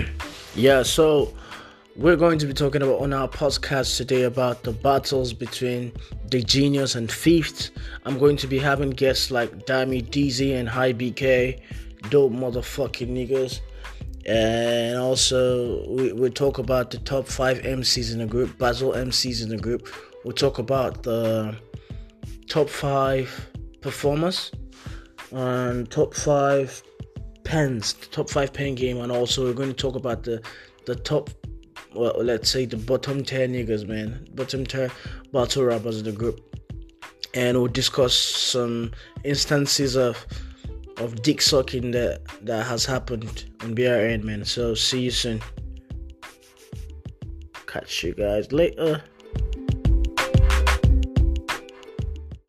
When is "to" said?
2.38-2.46, 8.38-8.46, 29.68-29.74